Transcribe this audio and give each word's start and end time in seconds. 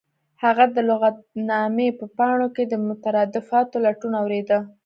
هغه 0.43 0.65
د 0.75 0.77
لغتنامې 0.89 1.89
په 1.99 2.05
پاڼو 2.17 2.47
کې 2.55 2.63
د 2.67 2.73
مترادفاتو 2.87 3.77
لټون 3.85 4.13
اوریده 4.21 4.59